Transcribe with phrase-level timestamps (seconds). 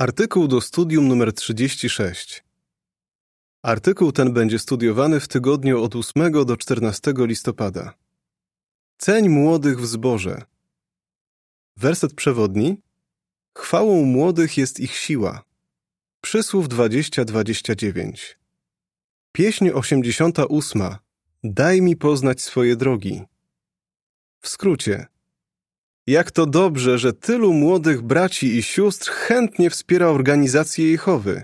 [0.00, 2.44] Artykuł do studium numer 36.
[3.62, 7.94] Artykuł ten będzie studiowany w tygodniu od 8 do 14 listopada.
[8.98, 10.42] Ceń młodych w zborze.
[11.76, 12.82] Werset przewodni.
[13.58, 15.42] Chwałą młodych jest ich siła.
[16.20, 18.36] Przysłów 20-29.
[19.32, 20.82] Pieśń 88.
[21.44, 23.22] Daj mi poznać swoje drogi.
[24.40, 25.06] W skrócie.
[26.06, 31.42] Jak to dobrze, że tylu młodych braci i sióstr chętnie wspiera organizację Jehowy.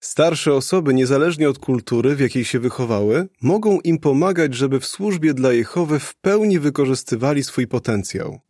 [0.00, 5.34] Starsze osoby, niezależnie od kultury, w jakiej się wychowały, mogą im pomagać, żeby w służbie
[5.34, 8.40] dla Jehowy w pełni wykorzystywali swój potencjał.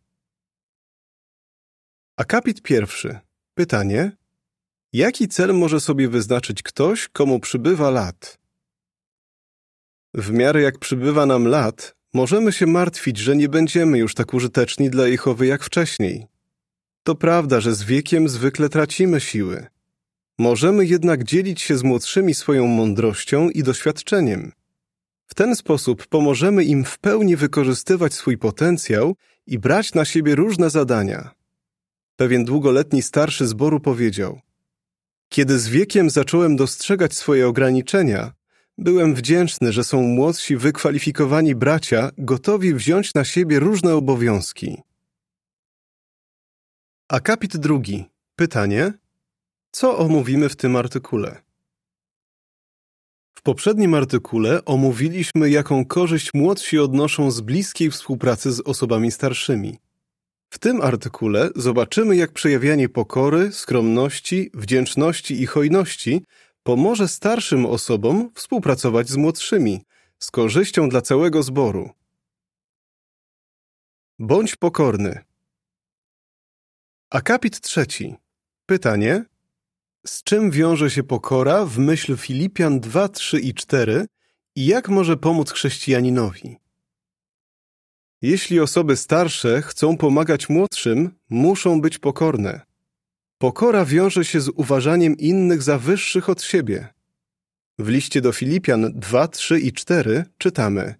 [2.17, 3.19] Akapit pierwszy.
[3.53, 4.11] Pytanie.
[4.93, 8.39] Jaki cel może sobie wyznaczyć ktoś, komu przybywa lat?
[10.13, 14.89] W miarę jak przybywa nam lat, możemy się martwić, że nie będziemy już tak użyteczni
[14.89, 16.27] dla Jehowy jak wcześniej.
[17.03, 19.67] To prawda, że z wiekiem zwykle tracimy siły.
[20.37, 24.51] Możemy jednak dzielić się z młodszymi swoją mądrością i doświadczeniem.
[25.27, 29.15] W ten sposób pomożemy im w pełni wykorzystywać swój potencjał
[29.47, 31.29] i brać na siebie różne zadania.
[32.15, 34.39] Pewien długoletni starszy zboru powiedział:
[35.29, 38.33] Kiedy z wiekiem zacząłem dostrzegać swoje ograniczenia,
[38.77, 44.81] byłem wdzięczny, że są młodsi, wykwalifikowani bracia, gotowi wziąć na siebie różne obowiązki.
[47.09, 48.05] Akapit drugi.
[48.35, 48.93] Pytanie:
[49.71, 51.41] co omówimy w tym artykule?
[53.37, 59.79] W poprzednim artykule omówiliśmy, jaką korzyść młodsi odnoszą z bliskiej współpracy z osobami starszymi.
[60.49, 66.21] W tym artykule zobaczymy, jak przejawianie pokory, skromności, wdzięczności i hojności
[66.65, 69.85] pomoże starszym osobom współpracować z młodszymi,
[70.19, 71.89] z korzyścią dla całego zboru.
[74.19, 75.23] Bądź pokorny.
[77.09, 78.15] Akapit trzeci.
[78.65, 79.25] Pytanie:
[80.07, 84.05] z czym wiąże się pokora w myśl Filipian 2, 3 i 4
[84.55, 86.57] i jak może pomóc chrześcijaninowi?
[88.21, 92.74] Jeśli osoby starsze chcą pomagać młodszym, muszą być pokorne.
[93.37, 96.87] Pokora wiąże się z uważaniem innych za wyższych od siebie.
[97.79, 100.95] W liście do Filipian 2, 3 i 4 czytamy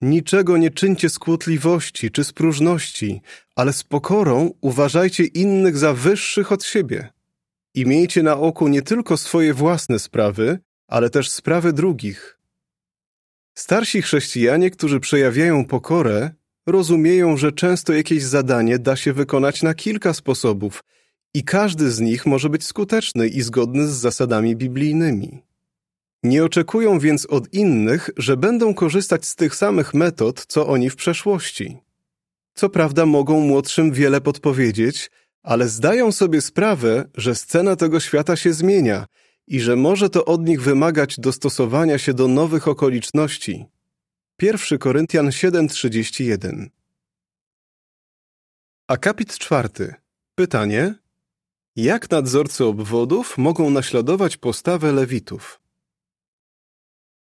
[0.00, 3.20] Niczego nie czyńcie z kłótliwości czy z próżności,
[3.56, 7.08] ale z pokorą uważajcie innych za wyższych od siebie
[7.74, 12.38] i miejcie na oku nie tylko swoje własne sprawy, ale też sprawy drugich.
[13.54, 16.30] Starsi chrześcijanie, którzy przejawiają pokorę,
[16.66, 20.84] rozumieją, że często jakieś zadanie da się wykonać na kilka sposobów
[21.34, 25.42] i każdy z nich może być skuteczny i zgodny z zasadami biblijnymi.
[26.22, 30.96] Nie oczekują więc od innych, że będą korzystać z tych samych metod, co oni w
[30.96, 31.78] przeszłości.
[32.54, 35.10] Co prawda mogą młodszym wiele podpowiedzieć,
[35.42, 39.06] ale zdają sobie sprawę, że scena tego świata się zmienia
[39.46, 43.64] i że może to od nich wymagać dostosowania się do nowych okoliczności.
[44.42, 46.68] 1 Koryntian 7:31
[48.88, 49.94] Akapit czwarty.
[50.34, 50.94] Pytanie:
[51.76, 55.60] Jak nadzorcy obwodów mogą naśladować postawę lewitów?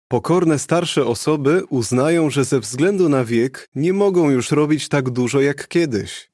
[0.08, 5.40] Pokorne starsze osoby uznają, że ze względu na wiek nie mogą już robić tak dużo
[5.40, 6.30] jak kiedyś.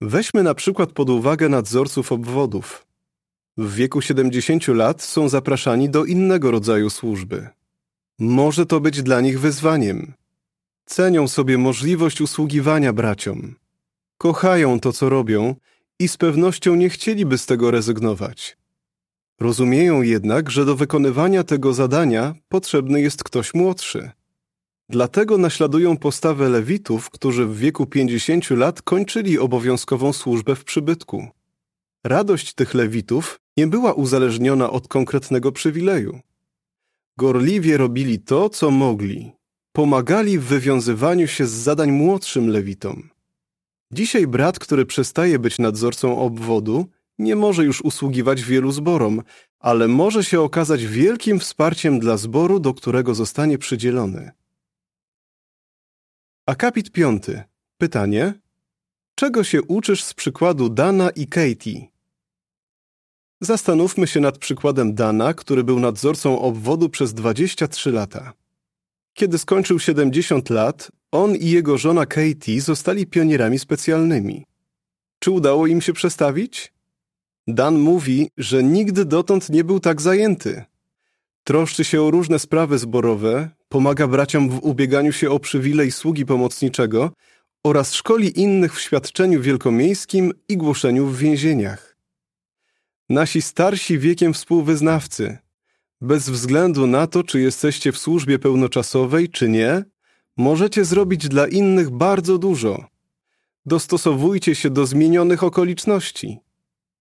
[0.00, 2.86] Weźmy na przykład pod uwagę nadzorców obwodów.
[3.56, 7.48] W wieku 70 lat są zapraszani do innego rodzaju służby.
[8.18, 10.12] Może to być dla nich wyzwaniem.
[10.84, 13.54] Cenią sobie możliwość usługiwania braciom.
[14.18, 15.54] Kochają to, co robią
[15.98, 18.56] i z pewnością nie chcieliby z tego rezygnować.
[19.40, 24.10] Rozumieją jednak, że do wykonywania tego zadania potrzebny jest ktoś młodszy.
[24.88, 31.28] Dlatego naśladują postawę lewitów, którzy w wieku 50 lat kończyli obowiązkową służbę w przybytku.
[32.04, 36.20] Radość tych lewitów nie była uzależniona od konkretnego przywileju.
[37.16, 39.32] Gorliwie robili to, co mogli.
[39.72, 43.11] Pomagali w wywiązywaniu się z zadań młodszym lewitom.
[43.92, 46.86] Dzisiaj brat, który przestaje być nadzorcą obwodu,
[47.18, 49.22] nie może już usługiwać wielu zborom,
[49.58, 54.30] ale może się okazać wielkim wsparciem dla zboru, do którego zostanie przydzielony.
[56.46, 57.42] Akapit piąty.
[57.78, 58.34] Pytanie.
[59.14, 61.86] Czego się uczysz z przykładu Dana i Katie?
[63.40, 68.32] Zastanówmy się nad przykładem Dana, który był nadzorcą obwodu przez 23 lata.
[69.14, 74.46] Kiedy skończył 70 lat, on i jego żona Katie zostali pionierami specjalnymi.
[75.18, 76.72] Czy udało im się przestawić?
[77.46, 80.64] Dan mówi, że nigdy dotąd nie był tak zajęty.
[81.44, 87.10] Troszczy się o różne sprawy zborowe, pomaga braciom w ubieganiu się o przywilej sługi pomocniczego
[87.64, 91.96] oraz szkoli innych w świadczeniu wielkomiejskim i głoszeniu w więzieniach.
[93.08, 95.38] Nasi starsi wiekiem współwyznawcy,
[96.00, 99.84] bez względu na to, czy jesteście w służbie pełnoczasowej, czy nie,
[100.36, 102.84] możecie zrobić dla innych bardzo dużo.
[103.66, 106.38] Dostosowujcie się do zmienionych okoliczności.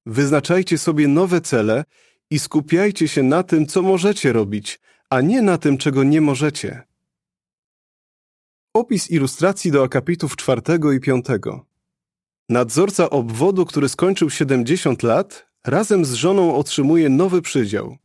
[0.06, 1.84] Wyznaczajcie sobie nowe cele
[2.30, 4.80] i skupiajcie się na tym, co możecie robić,
[5.10, 6.84] a nie na tym, czego nie możecie.
[8.74, 11.66] Opis ilustracji do akapitów czwartego i piątego.
[12.50, 17.98] Nadzorca obwodu, który skończył 70 lat, razem z żoną otrzymuje nowy przydział.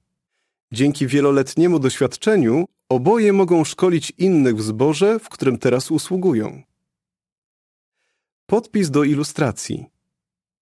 [0.73, 6.63] Dzięki wieloletniemu doświadczeniu oboje mogą szkolić innych w zborze, w którym teraz usługują.
[8.47, 9.87] Podpis do ilustracji.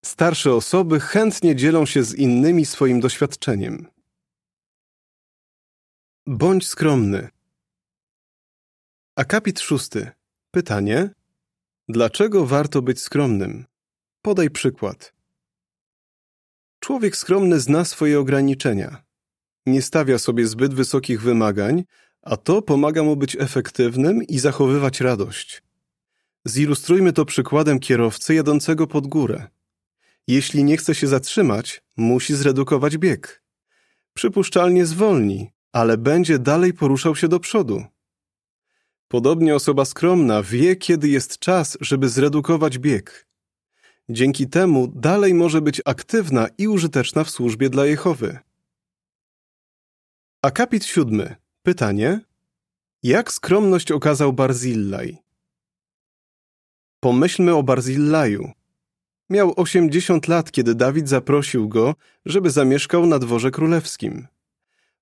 [0.06, 3.88] Starsze osoby chętnie dzielą się z innymi swoim doświadczeniem.
[6.28, 7.30] Bądź skromny.
[9.16, 10.12] Akapit szósty.
[10.52, 11.10] Pytanie.
[11.90, 13.66] Dlaczego warto być skromnym?
[14.22, 15.14] Podaj przykład.
[16.80, 19.04] Człowiek skromny zna swoje ograniczenia.
[19.66, 21.84] Nie stawia sobie zbyt wysokich wymagań,
[22.24, 25.64] a to pomaga mu być efektywnym i zachowywać radość.
[26.46, 29.48] Zilustrujmy to przykładem kierowcy jadącego pod górę.
[30.28, 33.44] Jeśli nie chce się zatrzymać, musi zredukować bieg.
[34.14, 37.86] Przypuszczalnie zwolni, ale będzie dalej poruszał się do przodu.
[39.08, 43.28] Podobnie osoba skromna wie, kiedy jest czas, żeby zredukować bieg.
[44.10, 48.40] Dzięki temu dalej może być aktywna i użyteczna w służbie dla Jehowy.
[50.42, 51.43] Akapit siódmy.
[51.64, 52.20] Pytanie.
[53.04, 55.18] Jak skromność okazał Barzillaj?
[57.00, 58.52] Pomyślmy o Barzillaju.
[59.30, 61.96] Miał 80 lat, kiedy Dawid zaprosił go,
[62.26, 64.28] żeby zamieszkał na dworze królewskim.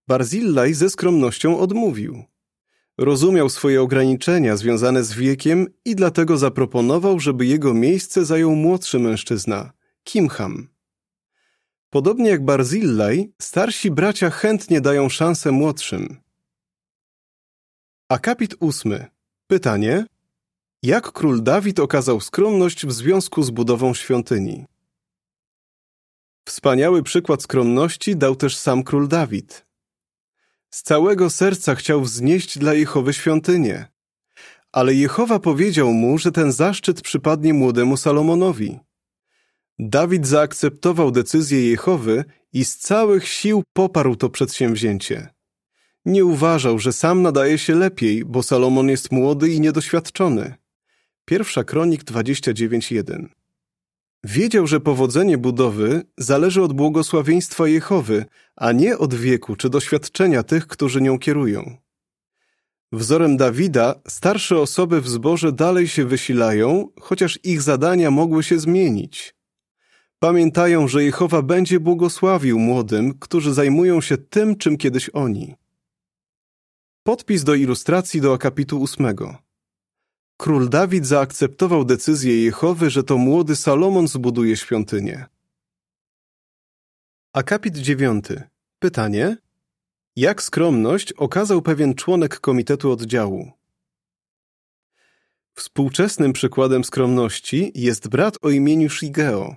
[0.08, 2.24] Barzillaj ze skromnością odmówił.
[2.98, 9.72] Rozumiał swoje ograniczenia związane z wiekiem i dlatego zaproponował, żeby jego miejsce zajął młodszy mężczyzna,
[10.04, 10.68] Kimham.
[11.90, 16.22] Podobnie jak Barzillaj, starsi bracia chętnie dają szansę młodszym.
[18.12, 19.06] Akapit ósmy.
[19.48, 20.06] Pytanie.
[20.84, 24.66] Jak król Dawid okazał skromność w związku z budową świątyni?
[26.48, 29.66] Wspaniały przykład skromności dał też sam król Dawid.
[30.70, 33.88] Z całego serca chciał wznieść dla Jehowy świątynię.
[34.72, 38.80] Ale Jehowa powiedział mu, że ten zaszczyt przypadnie młodemu Salomonowi.
[39.80, 45.41] Dawid zaakceptował decyzję Jehowy i z całych sił poparł to przedsięwzięcie.
[46.06, 50.54] Nie uważał, że sam nadaje się lepiej, bo Salomon jest młody i niedoświadczony.
[51.26, 53.26] Pierwsza Kronik 29.1
[54.24, 58.26] Wiedział, że powodzenie budowy zależy od błogosławieństwa Jehowy,
[58.56, 61.78] a nie od wieku czy doświadczenia tych, którzy nią kierują.
[62.92, 69.36] Wzorem Dawida starsze osoby w zborze dalej się wysilają, chociaż ich zadania mogły się zmienić.
[70.20, 75.56] Pamiętają, że Jehowa będzie błogosławił młodym, którzy zajmują się tym, czym kiedyś oni.
[77.04, 79.38] Podpis do ilustracji do akapitu ósmego.
[80.38, 85.26] Król Dawid zaakceptował decyzję Jehowy, że to młody Salomon zbuduje świątynię.
[87.34, 88.44] Akapit dziewiąty.
[88.80, 89.38] Pytanie.
[90.16, 93.52] Jak skromność okazał pewien członek komitetu oddziału?
[95.54, 99.56] Współczesnym przykładem skromności jest brat o imieniu Shigeo.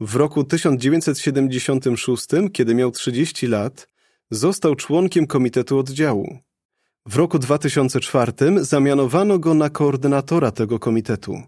[0.00, 3.88] W roku 1976, kiedy miał 30 lat,
[4.30, 6.38] został członkiem komitetu oddziału.
[7.06, 11.42] W roku 2004 zamianowano go na koordynatora tego komitetu.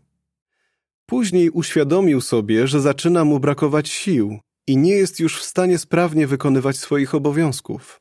[1.07, 6.27] Później uświadomił sobie, że zaczyna mu brakować sił i nie jest już w stanie sprawnie
[6.27, 8.01] wykonywać swoich obowiązków.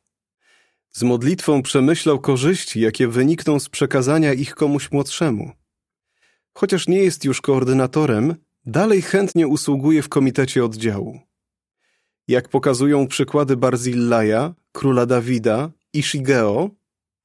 [0.91, 5.51] Z modlitwą przemyślał korzyści, jakie wynikną z przekazania ich komuś młodszemu.
[6.53, 11.19] Chociaż nie jest już koordynatorem, dalej chętnie usługuje w komitecie oddziału.
[12.27, 16.69] Jak pokazują przykłady Barzillaja, króla Dawida i Shigeo,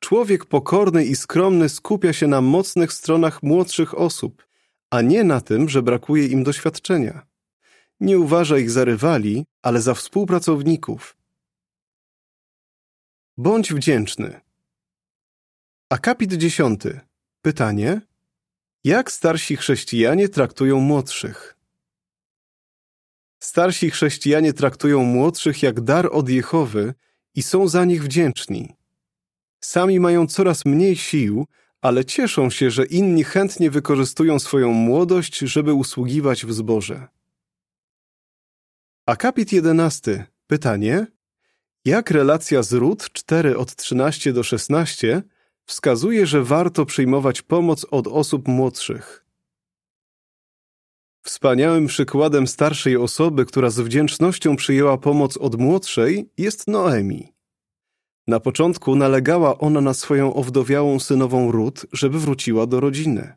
[0.01, 4.47] człowiek pokorny i skromny skupia się na mocnych stronach młodszych osób,
[4.91, 7.27] a nie na tym, że brakuje im doświadczenia.
[8.01, 11.17] Nie uważa ich za rywali, ale za współpracowników.
[13.37, 14.41] Bądź wdzięczny.
[15.91, 17.01] Akapit dziesiąty.
[17.43, 18.01] Pytanie.
[18.85, 21.57] Jak starsi chrześcijanie traktują młodszych?
[23.43, 26.95] Starsi chrześcijanie traktują młodszych jak dar od Jehowy
[27.35, 28.77] i są za nich wdzięczni.
[29.61, 31.47] Sami mają coraz mniej sił,
[31.81, 37.09] ale cieszą się, że inni chętnie wykorzystują swoją młodość, żeby usługiwać w zborze.
[39.07, 40.27] Akapit 11.
[40.47, 41.07] Pytanie.
[41.85, 45.23] Jak relacja z Rut 4 od 13 do 16
[45.65, 49.22] wskazuje, że warto przyjmować pomoc od osób młodszych?
[51.23, 57.33] Wspaniałym przykładem starszej osoby, która z wdzięcznością przyjęła pomoc od młodszej, jest Noemi.
[58.27, 63.33] Na początku nalegała ona na swoją owdowiałą synową Rut, żeby wróciła do rodziny.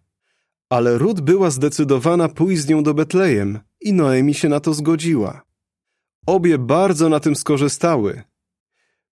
[0.69, 5.41] Ale Rut była zdecydowana pójść z nią do Betlejem i Noemi się na to zgodziła.
[6.27, 8.23] Obie bardzo na tym skorzystały.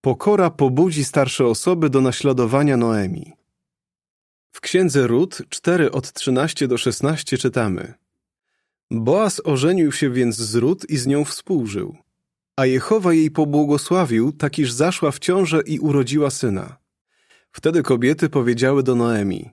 [0.01, 3.34] Pokora pobudzi starsze osoby do naśladowania Noemi.
[4.51, 8.02] W księdze Rut 4 od 13 do 16 czytamy
[8.92, 11.98] Boaz ożenił się więc z Rut i z nią współżył.
[12.58, 16.78] A Jehowa jej pobłogosławił, tak iż zaszła w ciążę i urodziła syna.
[17.52, 19.50] Wtedy kobiety powiedziały do Noemi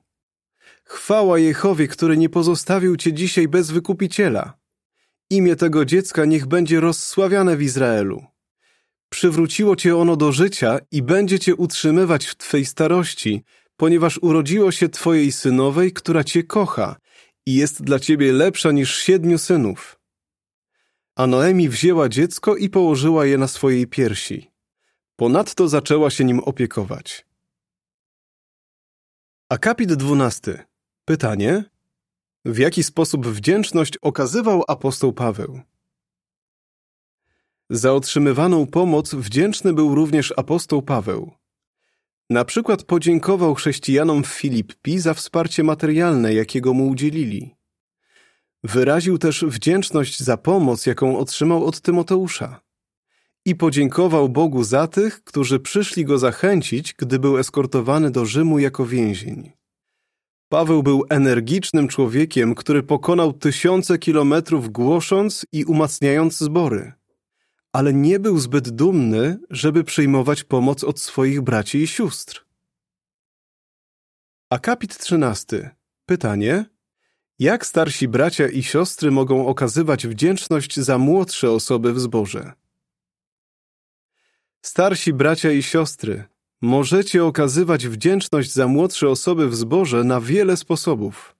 [0.84, 4.58] Chwała Jehowie, który nie pozostawił cię dzisiaj bez wykupiciela.
[5.30, 8.24] Imię tego dziecka niech będzie rozsławiane w Izraelu.
[9.08, 13.42] Przywróciło cię ono do życia i będzie cię utrzymywać w twej starości,
[13.76, 16.96] ponieważ urodziło się twojej synowej, która cię kocha
[17.46, 20.00] i jest dla ciebie lepsza niż siedmiu synów.
[21.16, 24.50] A Noemi wzięła dziecko i położyła je na swojej piersi.
[25.16, 27.26] Ponadto zaczęła się nim opiekować.
[29.48, 30.58] Akapit dwunasty.
[31.04, 31.64] Pytanie.
[32.44, 35.60] W jaki sposób wdzięczność okazywał apostoł Paweł?
[37.70, 41.39] Za otrzymywaną pomoc wdzięczny był również apostoł Paweł.
[42.30, 47.54] Na przykład podziękował chrześcijanom w Filippi za wsparcie materialne, jakiego mu udzielili.
[48.64, 52.60] Wyraził też wdzięczność za pomoc, jaką otrzymał od Tymoteusza.
[53.44, 58.86] I podziękował Bogu za tych, którzy przyszli go zachęcić, gdy był eskortowany do Rzymu jako
[58.86, 59.52] więzień.
[60.48, 66.99] Paweł był energicznym człowiekiem, który pokonał tysiące kilometrów głosząc i umacniając zbory
[67.72, 72.46] ale nie był zbyt dumny, żeby przyjmować pomoc od swoich braci i sióstr.
[74.50, 75.76] Akapit 13.
[76.06, 76.64] Pytanie:
[77.38, 82.52] Jak starsi bracia i siostry mogą okazywać wdzięczność za młodsze osoby w zborze?
[84.62, 86.24] Starsi bracia i siostry,
[86.62, 91.39] możecie okazywać wdzięczność za młodsze osoby w zborze na wiele sposobów.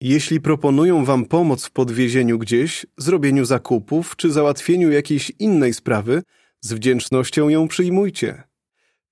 [0.00, 6.22] Jeśli proponują Wam pomoc w podwiezieniu gdzieś, zrobieniu zakupów czy załatwieniu jakiejś innej sprawy,
[6.60, 8.42] z wdzięcznością ją przyjmujcie.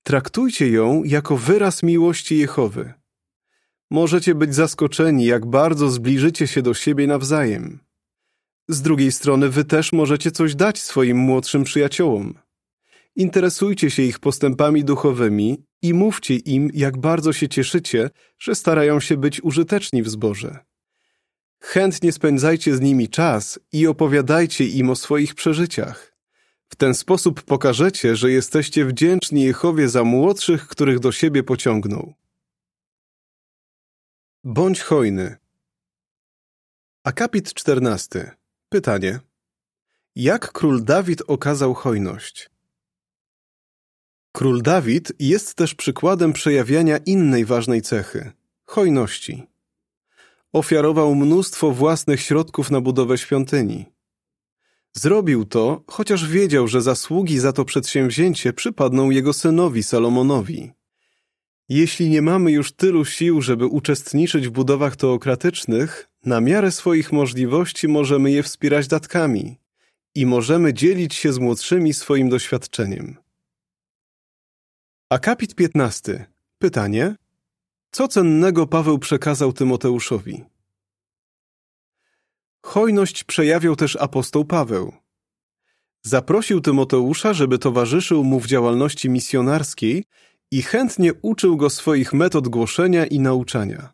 [0.03, 2.93] Traktujcie ją jako wyraz miłości Jehowy.
[3.91, 7.79] Możecie być zaskoczeni, jak bardzo zbliżycie się do siebie nawzajem.
[8.67, 12.33] Z drugiej strony, Wy też możecie coś dać swoim młodszym przyjaciołom.
[13.15, 19.17] Interesujcie się ich postępami duchowymi i mówcie im, jak bardzo się cieszycie, że starają się
[19.17, 20.65] być użyteczni w zborze.
[21.65, 26.15] Chętnie spędzajcie z nimi czas i opowiadajcie im o swoich przeżyciach.
[26.69, 32.13] W ten sposób pokażecie, że jesteście wdzięczni Jehowie za młodszych, których do siebie pociągnął.
[34.43, 35.37] Bądź hojny.
[37.03, 38.35] Akapit 14.
[38.69, 39.19] Pytanie.
[40.15, 42.49] Jak król Dawid okazał hojność?
[44.31, 48.31] Król Dawid jest też przykładem przejawiania innej ważnej cechy
[48.65, 49.54] hojności
[50.55, 53.85] ofiarował mnóstwo własnych środków na budowę świątyni.
[54.93, 60.71] Zrobił to, chociaż wiedział, że zasługi za to przedsięwzięcie przypadną jego synowi Salomonowi.
[61.69, 67.87] Jeśli nie mamy już tylu sił, żeby uczestniczyć w budowach teokratycznych, na miarę swoich możliwości
[67.87, 69.57] możemy je wspierać datkami
[70.15, 73.17] i możemy dzielić się z młodszymi swoim doświadczeniem.
[75.09, 76.25] Akapit 15.
[76.57, 77.15] Pytanie:
[77.95, 80.43] co cennego Paweł przekazał Tymoteuszowi?
[82.65, 84.93] Hojność przejawiał też apostoł Paweł.
[86.01, 90.03] Zaprosił Tymoteusza, żeby towarzyszył mu w działalności misjonarskiej
[90.51, 93.93] i chętnie uczył go swoich metod głoszenia i nauczania.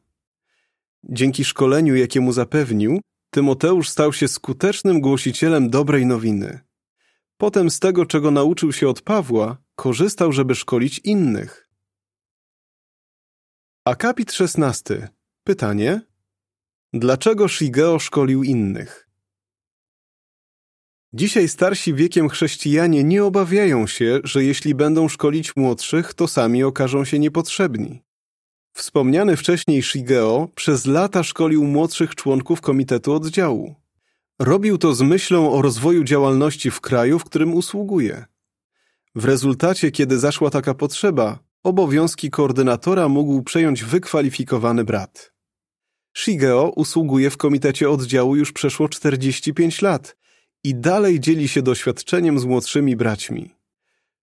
[1.03, 6.59] Dzięki szkoleniu, jakie mu zapewnił, Tymoteusz stał się skutecznym głosicielem dobrej nowiny.
[7.37, 11.70] Potem z tego, czego nauczył się od Pawła, korzystał, żeby szkolić innych.
[13.85, 15.09] Akapit 16.
[15.43, 16.01] Pytanie.
[16.93, 19.09] Dlaczego Shigeo szkolił innych?
[21.13, 27.05] Dzisiaj starsi wiekiem chrześcijanie nie obawiają się, że jeśli będą szkolić młodszych, to sami okażą
[27.05, 28.03] się niepotrzebni.
[28.73, 33.75] Wspomniany wcześniej Shigeo przez lata szkolił młodszych członków komitetu oddziału.
[34.39, 38.25] Robił to z myślą o rozwoju działalności w kraju, w którym usługuje.
[39.15, 45.33] W rezultacie, kiedy zaszła taka potrzeba, Obowiązki koordynatora mógł przejąć wykwalifikowany brat.
[46.17, 50.17] Shigeo usługuje w komitecie oddziału już przeszło 45 lat
[50.63, 53.55] i dalej dzieli się doświadczeniem z młodszymi braćmi.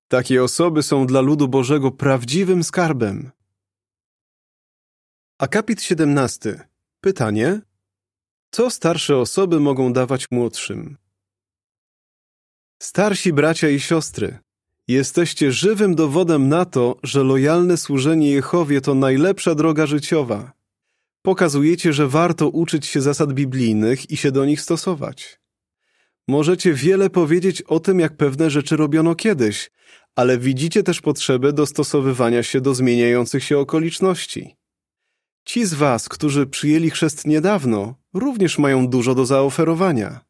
[0.08, 3.30] Takie osoby są dla ludu Bożego prawdziwym skarbem.
[5.38, 6.68] Akapit 17.
[7.00, 7.60] Pytanie:
[8.50, 10.96] Co starsze osoby mogą dawać młodszym?
[12.82, 14.38] Starsi bracia i siostry,
[14.88, 20.52] jesteście żywym dowodem na to, że lojalne służenie Jehowie to najlepsza droga życiowa.
[21.22, 25.40] Pokazujecie, że warto uczyć się zasad biblijnych i się do nich stosować.
[26.28, 29.70] Możecie wiele powiedzieć o tym, jak pewne rzeczy robiono kiedyś,
[30.16, 34.56] ale widzicie też potrzebę dostosowywania się do zmieniających się okoliczności.
[35.44, 40.27] Ci z Was, którzy przyjęli chrzest niedawno, również mają dużo do zaoferowania.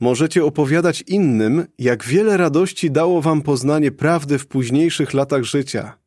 [0.00, 5.98] Możecie opowiadać innym, jak wiele radości dało Wam poznanie prawdy w późniejszych latach życia.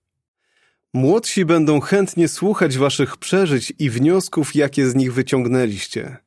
[0.93, 6.17] Młodsi będą chętnie słuchać Waszych przeżyć i wniosków, jakie z nich wyciągnęliście.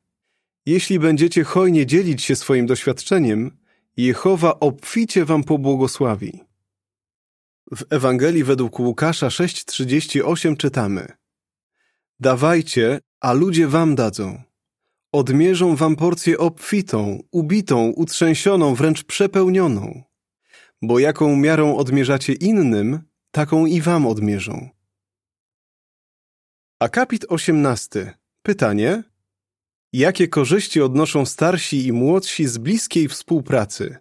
[0.65, 3.57] Jeśli będziecie hojnie dzielić się swoim doświadczeniem,
[3.97, 6.43] Jehowa obficie Wam pobłogosławi.
[7.75, 11.07] W Ewangelii według Łukasza 6:38 czytamy:
[12.19, 14.43] Dawajcie, a ludzie wam dadzą.
[15.13, 20.03] Odmierzą wam porcję obfitą, ubitą, utrzęsioną, wręcz przepełnioną.
[20.81, 22.99] Bo jaką miarą odmierzacie innym,
[23.31, 24.69] taką i wam odmierzą.
[26.79, 28.13] Akapit 18.
[28.43, 29.03] Pytanie:
[29.93, 33.97] Jakie korzyści odnoszą starsi i młodsi z bliskiej współpracy?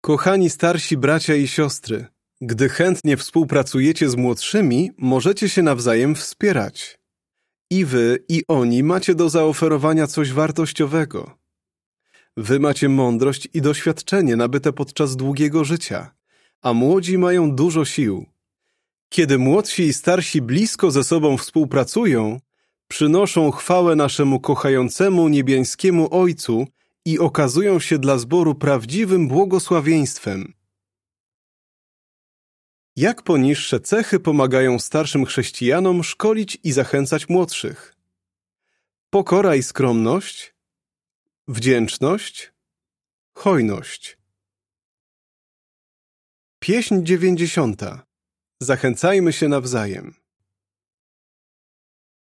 [0.00, 2.06] Kochani starsi bracia i siostry,
[2.40, 6.97] gdy chętnie współpracujecie z młodszymi, możecie się nawzajem wspierać.
[7.70, 11.38] I wy, i oni macie do zaoferowania coś wartościowego.
[12.36, 16.14] Wy macie mądrość i doświadczenie nabyte podczas długiego życia,
[16.62, 18.26] a młodzi mają dużo sił.
[19.08, 22.40] Kiedy młodsi i starsi blisko ze sobą współpracują,
[22.88, 26.66] przynoszą chwałę naszemu kochającemu niebiańskiemu Ojcu
[27.04, 30.57] i okazują się dla zboru prawdziwym błogosławieństwem.
[32.98, 37.94] Jak poniższe cechy pomagają starszym chrześcijanom szkolić i zachęcać młodszych?
[39.10, 40.54] Pokora i skromność,
[41.48, 42.52] wdzięczność,
[43.34, 44.18] hojność.
[46.58, 48.06] Pieśń dziewięćdziesiąta.
[48.60, 50.14] Zachęcajmy się nawzajem.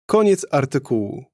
[0.06, 1.24] Koniec artykułu.